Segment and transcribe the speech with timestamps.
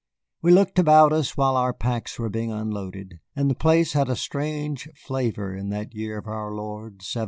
[0.41, 4.15] We looked about us while our packs were being unloaded, and the place had a
[4.15, 7.19] strange flavor in that year of our Lord, 1789.